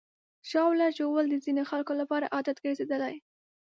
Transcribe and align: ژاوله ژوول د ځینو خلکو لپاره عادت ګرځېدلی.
ژاوله 0.49 0.87
ژوول 0.97 1.25
د 1.29 1.35
ځینو 1.45 1.61
خلکو 1.71 1.93
لپاره 2.01 2.31
عادت 2.35 2.57
ګرځېدلی. 2.65 3.15